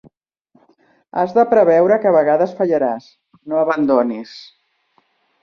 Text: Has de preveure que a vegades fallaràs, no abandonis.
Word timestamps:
Has 1.23 1.35
de 1.35 1.43
preveure 1.51 1.97
que 2.05 2.09
a 2.13 2.15
vegades 2.15 2.57
fallaràs, 2.63 3.07
no 3.53 3.61
abandonis. 3.67 4.35